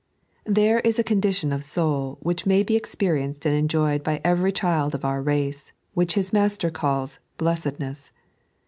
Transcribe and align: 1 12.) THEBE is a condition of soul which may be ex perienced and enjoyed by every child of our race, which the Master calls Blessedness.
1 0.45 0.55
12.) 0.55 0.55
THEBE 0.55 0.85
is 0.85 0.97
a 0.97 1.03
condition 1.03 1.51
of 1.53 1.63
soul 1.63 2.17
which 2.21 2.47
may 2.47 2.63
be 2.63 2.75
ex 2.75 2.95
perienced 2.95 3.45
and 3.45 3.53
enjoyed 3.53 4.03
by 4.03 4.19
every 4.23 4.51
child 4.51 4.95
of 4.95 5.05
our 5.05 5.21
race, 5.21 5.73
which 5.93 6.15
the 6.15 6.27
Master 6.33 6.71
calls 6.71 7.19
Blessedness. 7.37 8.11